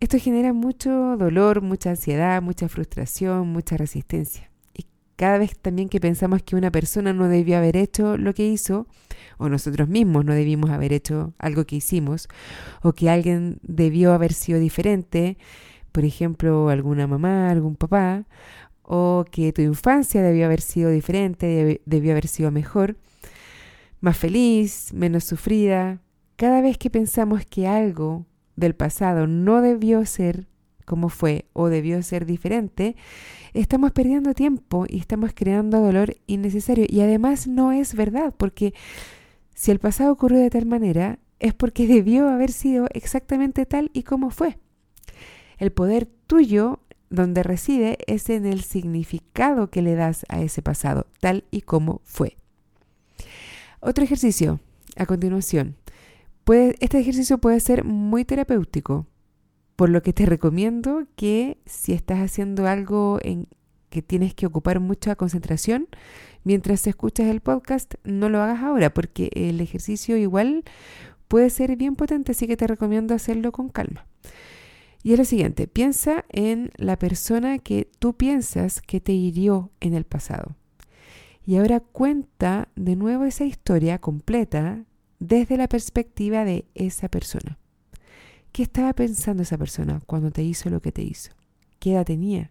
esto 0.00 0.16
genera 0.18 0.52
mucho 0.52 1.16
dolor, 1.16 1.60
mucha 1.60 1.90
ansiedad, 1.90 2.40
mucha 2.40 2.68
frustración, 2.68 3.48
mucha 3.48 3.76
resistencia. 3.76 4.47
¿Y 5.18 5.20
cada 5.20 5.38
vez 5.38 5.58
también 5.58 5.88
que 5.88 5.98
pensamos 5.98 6.44
que 6.44 6.54
una 6.54 6.70
persona 6.70 7.12
no 7.12 7.26
debió 7.26 7.58
haber 7.58 7.76
hecho 7.76 8.16
lo 8.16 8.34
que 8.34 8.46
hizo, 8.46 8.86
o 9.36 9.48
nosotros 9.48 9.88
mismos 9.88 10.24
no 10.24 10.32
debimos 10.32 10.70
haber 10.70 10.92
hecho 10.92 11.34
algo 11.38 11.64
que 11.64 11.74
hicimos, 11.74 12.28
o 12.82 12.92
que 12.92 13.10
alguien 13.10 13.58
debió 13.64 14.12
haber 14.12 14.32
sido 14.32 14.60
diferente, 14.60 15.36
por 15.90 16.04
ejemplo, 16.04 16.68
alguna 16.68 17.08
mamá, 17.08 17.50
algún 17.50 17.74
papá, 17.74 18.28
o 18.82 19.24
que 19.28 19.52
tu 19.52 19.60
infancia 19.60 20.22
debió 20.22 20.46
haber 20.46 20.60
sido 20.60 20.88
diferente, 20.90 21.82
debió 21.84 22.12
haber 22.12 22.28
sido 22.28 22.52
mejor, 22.52 22.96
más 24.00 24.16
feliz, 24.16 24.92
menos 24.94 25.24
sufrida. 25.24 26.00
Cada 26.36 26.60
vez 26.60 26.78
que 26.78 26.90
pensamos 26.90 27.44
que 27.44 27.66
algo 27.66 28.24
del 28.54 28.76
pasado 28.76 29.26
no 29.26 29.62
debió 29.62 30.06
ser 30.06 30.46
como 30.88 31.10
fue 31.10 31.44
o 31.52 31.68
debió 31.68 32.02
ser 32.02 32.24
diferente, 32.24 32.96
estamos 33.52 33.92
perdiendo 33.92 34.32
tiempo 34.32 34.86
y 34.88 34.98
estamos 34.98 35.32
creando 35.34 35.80
dolor 35.80 36.16
innecesario. 36.26 36.86
Y 36.88 37.02
además 37.02 37.46
no 37.46 37.72
es 37.72 37.94
verdad, 37.94 38.34
porque 38.36 38.72
si 39.54 39.70
el 39.70 39.78
pasado 39.78 40.10
ocurrió 40.10 40.38
de 40.40 40.50
tal 40.50 40.64
manera, 40.64 41.18
es 41.38 41.52
porque 41.52 41.86
debió 41.94 42.28
haber 42.30 42.50
sido 42.50 42.86
exactamente 42.92 43.66
tal 43.66 43.90
y 43.92 44.02
como 44.02 44.30
fue. 44.30 44.58
El 45.58 45.72
poder 45.72 46.08
tuyo 46.26 46.80
donde 47.10 47.42
reside 47.42 47.98
es 48.06 48.30
en 48.30 48.46
el 48.46 48.62
significado 48.62 49.70
que 49.70 49.82
le 49.82 49.94
das 49.94 50.24
a 50.28 50.40
ese 50.40 50.62
pasado, 50.62 51.06
tal 51.20 51.44
y 51.50 51.62
como 51.62 52.00
fue. 52.04 52.38
Otro 53.80 54.04
ejercicio, 54.04 54.60
a 54.96 55.06
continuación. 55.06 55.76
este 56.80 56.98
ejercicio 56.98 57.38
puede 57.38 57.60
ser 57.60 57.84
muy 57.84 58.24
terapéutico, 58.24 59.06
por 59.78 59.90
lo 59.90 60.02
que 60.02 60.12
te 60.12 60.26
recomiendo 60.26 61.06
que 61.14 61.56
si 61.64 61.92
estás 61.92 62.18
haciendo 62.18 62.66
algo 62.66 63.20
en 63.22 63.46
que 63.90 64.02
tienes 64.02 64.34
que 64.34 64.44
ocupar 64.44 64.80
mucha 64.80 65.14
concentración, 65.14 65.86
mientras 66.42 66.84
escuchas 66.88 67.28
el 67.28 67.40
podcast, 67.40 67.94
no 68.02 68.28
lo 68.28 68.42
hagas 68.42 68.64
ahora, 68.64 68.92
porque 68.92 69.30
el 69.34 69.60
ejercicio 69.60 70.16
igual 70.16 70.64
puede 71.28 71.48
ser 71.48 71.76
bien 71.76 71.94
potente, 71.94 72.32
así 72.32 72.48
que 72.48 72.56
te 72.56 72.66
recomiendo 72.66 73.14
hacerlo 73.14 73.52
con 73.52 73.68
calma. 73.68 74.08
Y 75.04 75.12
es 75.12 75.18
lo 75.20 75.24
siguiente, 75.24 75.68
piensa 75.68 76.24
en 76.30 76.72
la 76.74 76.98
persona 76.98 77.60
que 77.60 77.88
tú 78.00 78.16
piensas 78.16 78.82
que 78.82 79.00
te 79.00 79.12
hirió 79.12 79.70
en 79.78 79.94
el 79.94 80.02
pasado. 80.02 80.56
Y 81.46 81.54
ahora 81.54 81.78
cuenta 81.78 82.66
de 82.74 82.96
nuevo 82.96 83.26
esa 83.26 83.44
historia 83.44 84.00
completa 84.00 84.86
desde 85.20 85.56
la 85.56 85.68
perspectiva 85.68 86.44
de 86.44 86.64
esa 86.74 87.08
persona. 87.08 87.57
¿Qué 88.52 88.62
estaba 88.62 88.92
pensando 88.92 89.42
esa 89.42 89.58
persona 89.58 90.00
cuando 90.06 90.30
te 90.30 90.42
hizo 90.42 90.70
lo 90.70 90.80
que 90.80 90.92
te 90.92 91.02
hizo? 91.02 91.32
¿Qué 91.78 91.92
edad 91.92 92.04
tenía? 92.04 92.50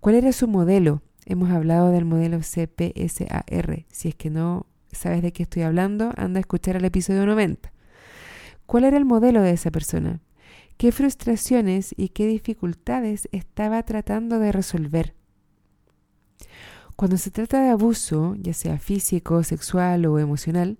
¿Cuál 0.00 0.16
era 0.16 0.32
su 0.32 0.48
modelo? 0.48 1.02
Hemos 1.26 1.50
hablado 1.50 1.90
del 1.90 2.04
modelo 2.04 2.40
CPSAR. 2.40 3.86
Si 3.90 4.08
es 4.08 4.14
que 4.14 4.30
no 4.30 4.66
sabes 4.92 5.22
de 5.22 5.32
qué 5.32 5.44
estoy 5.44 5.62
hablando, 5.62 6.12
anda 6.16 6.38
a 6.38 6.40
escuchar 6.40 6.76
el 6.76 6.84
episodio 6.84 7.24
90. 7.26 7.72
¿Cuál 8.66 8.84
era 8.84 8.96
el 8.96 9.04
modelo 9.04 9.42
de 9.42 9.52
esa 9.52 9.70
persona? 9.70 10.20
¿Qué 10.76 10.90
frustraciones 10.90 11.94
y 11.96 12.08
qué 12.08 12.26
dificultades 12.26 13.28
estaba 13.30 13.82
tratando 13.84 14.38
de 14.38 14.52
resolver? 14.52 15.14
Cuando 16.96 17.16
se 17.16 17.30
trata 17.30 17.62
de 17.62 17.70
abuso, 17.70 18.36
ya 18.38 18.52
sea 18.52 18.78
físico, 18.78 19.42
sexual 19.42 20.06
o 20.06 20.18
emocional, 20.18 20.78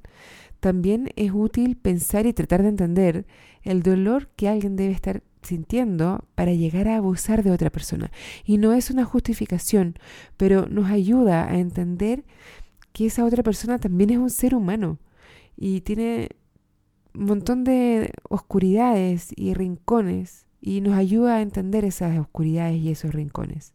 también 0.65 1.11
es 1.17 1.31
útil 1.31 1.77
pensar 1.77 2.25
y 2.25 2.33
tratar 2.33 2.63
de 2.63 2.71
entender 2.71 3.27
el 3.65 3.83
dolor 3.83 4.31
que 4.35 4.49
alguien 4.49 4.77
debe 4.77 4.95
estar 4.95 5.23
sintiendo 5.43 6.25
para 6.35 6.55
llegar 6.55 6.89
a 6.89 6.97
abusar 6.97 7.43
de 7.43 7.51
otra 7.51 7.69
persona. 7.69 8.11
Y 8.47 8.57
no 8.57 8.73
es 8.73 8.89
una 8.89 9.05
justificación, 9.05 9.99
pero 10.39 10.67
nos 10.67 10.91
ayuda 10.91 11.51
a 11.51 11.59
entender 11.59 12.25
que 12.95 13.05
esa 13.05 13.27
otra 13.27 13.43
persona 13.43 13.79
también 13.79 14.09
es 14.09 14.17
un 14.17 14.31
ser 14.31 14.55
humano 14.55 14.99
y 15.55 15.83
tiene 15.83 16.31
un 17.15 17.27
montón 17.27 17.63
de 17.65 18.11
oscuridades 18.31 19.35
y 19.37 19.53
rincones 19.53 20.47
y 20.63 20.81
nos 20.81 20.97
ayuda 20.97 21.37
a 21.37 21.43
entender 21.43 21.85
esas 21.85 22.19
oscuridades 22.19 22.79
y 22.79 22.91
esos 22.91 23.13
rincones. 23.13 23.75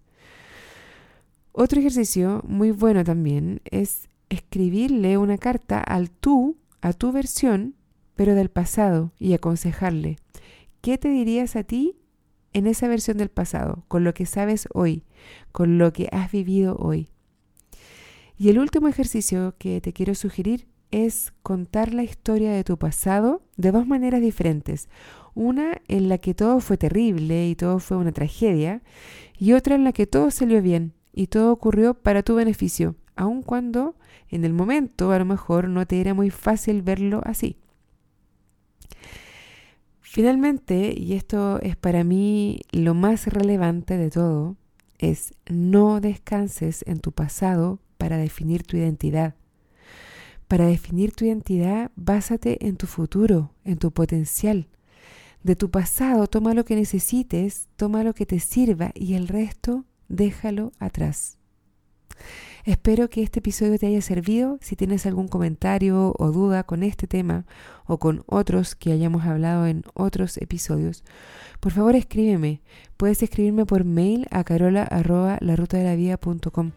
Otro 1.52 1.82
ejercicio 1.82 2.42
muy 2.48 2.72
bueno 2.72 3.04
también 3.04 3.62
es 3.66 4.10
escribirle 4.30 5.20
una 5.20 5.38
carta 5.38 5.82
al 5.82 6.10
tú, 6.10 6.58
a 6.82 6.94
tu 6.94 7.12
versión, 7.12 7.76
pero 8.16 8.36
del 8.36 8.50
pasado, 8.50 9.14
y 9.20 9.34
aconsejarle, 9.34 10.18
¿qué 10.82 10.98
te 10.98 11.10
dirías 11.10 11.56
a 11.56 11.64
ti 11.64 11.98
en 12.54 12.68
esa 12.68 12.88
versión 12.88 13.18
del 13.18 13.30
pasado, 13.30 13.84
con 13.88 14.04
lo 14.04 14.14
que 14.14 14.26
sabes 14.26 14.68
hoy, 14.74 15.04
con 15.52 15.78
lo 15.78 15.94
que 15.94 16.10
has 16.12 16.32
vivido 16.32 16.76
hoy? 16.78 17.10
Y 18.38 18.50
el 18.50 18.60
último 18.60 18.88
ejercicio 18.88 19.56
que 19.58 19.82
te 19.82 19.94
quiero 19.94 20.16
sugerir 20.16 20.68
es 20.92 21.34
contar 21.44 21.94
la 21.94 22.04
historia 22.04 22.52
de 22.52 22.64
tu 22.64 22.78
pasado 22.78 23.44
de 23.58 23.72
dos 23.72 23.86
maneras 23.86 24.22
diferentes. 24.22 24.90
Una 25.36 25.82
en 25.88 26.10
la 26.10 26.18
que 26.18 26.34
todo 26.34 26.60
fue 26.60 26.78
terrible 26.78 27.48
y 27.48 27.56
todo 27.56 27.80
fue 27.80 27.98
una 27.98 28.12
tragedia, 28.12 28.82
y 29.38 29.54
otra 29.54 29.76
en 29.76 29.84
la 29.84 29.94
que 29.94 30.08
todo 30.08 30.32
salió 30.32 30.62
bien 30.62 30.94
y 31.14 31.28
todo 31.28 31.52
ocurrió 31.52 31.94
para 31.94 32.24
tu 32.24 32.36
beneficio, 32.36 32.96
aun 33.20 33.44
cuando 33.44 33.96
en 34.30 34.46
el 34.46 34.54
momento 34.54 35.12
a 35.12 35.20
lo 35.20 35.26
mejor 35.26 35.68
no 35.68 35.86
te 35.86 36.00
era 36.00 36.14
muy 36.14 36.30
fácil 36.30 36.82
verlo 36.82 37.22
así. 37.26 37.58
Finalmente, 40.00 40.94
y 40.98 41.14
esto 41.14 41.60
es 41.62 41.76
para 41.76 42.04
mí 42.04 42.62
lo 42.72 42.94
más 42.94 43.28
relevante 43.28 43.98
de 43.98 44.10
todo, 44.10 44.56
es 44.98 45.34
no 45.48 46.00
descanses 46.00 46.84
en 46.88 47.00
tu 47.00 47.12
pasado 47.12 47.80
para 47.98 48.18
definir 48.18 48.64
tu 48.64 48.78
identidad. 48.78 49.36
Para 50.48 50.66
definir 50.66 51.12
tu 51.12 51.26
identidad, 51.26 51.92
básate 51.96 52.66
en 52.66 52.78
tu 52.78 52.88
futuro, 52.88 53.52
en 53.66 53.78
tu 53.78 53.92
potencial. 53.92 54.68
De 55.44 55.56
tu 55.56 55.70
pasado, 55.70 56.26
toma 56.28 56.54
lo 56.54 56.66
que 56.66 56.76
necesites, 56.76 57.68
toma 57.76 58.04
lo 58.04 58.14
que 58.14 58.26
te 58.26 58.40
sirva 58.40 58.92
y 58.96 59.14
el 59.14 59.28
resto 59.28 59.86
déjalo 60.08 60.72
atrás. 60.80 61.39
Espero 62.66 63.10
que 63.10 63.24
este 63.24 63.40
episodio 63.40 63.80
te 63.80 63.88
haya 63.88 64.02
servido. 64.02 64.58
Si 64.62 64.76
tienes 64.76 65.06
algún 65.06 65.28
comentario 65.28 66.14
o 66.18 66.32
duda 66.32 66.64
con 66.64 66.84
este 66.84 67.08
tema 67.08 67.46
o 67.86 67.98
con 67.98 68.24
otros 68.28 68.76
que 68.76 68.92
hayamos 68.92 69.26
hablado 69.26 69.66
en 69.66 69.84
otros 69.94 70.38
episodios, 70.38 71.04
por 71.60 71.72
favor 71.72 71.96
escríbeme. 71.96 72.62
Puedes 72.98 73.24
escribirme 73.24 73.66
por 73.66 73.86
mail 73.86 74.28
a 74.30 74.44
carola.larutadelavida.com. 74.44 76.72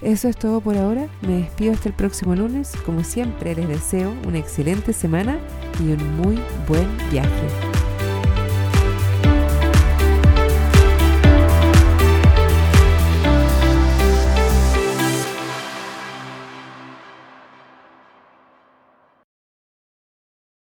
Eso 0.00 0.28
es 0.28 0.36
todo 0.36 0.60
por 0.60 0.76
ahora. 0.76 1.08
Me 1.22 1.38
despido 1.38 1.72
hasta 1.72 1.88
el 1.88 1.94
próximo 1.94 2.36
lunes. 2.36 2.72
Como 2.84 3.02
siempre, 3.02 3.54
les 3.54 3.68
deseo 3.68 4.14
una 4.26 4.38
excelente 4.38 4.92
semana 4.92 5.38
y 5.80 5.92
un 5.92 6.16
muy 6.18 6.38
buen 6.68 6.86
viaje. 7.10 7.65